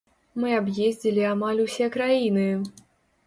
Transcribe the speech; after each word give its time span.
Мы 0.43 0.53
аб'ездзілі 0.59 1.27
амаль 1.33 1.61
усе 1.65 1.89
краіны. 1.97 2.47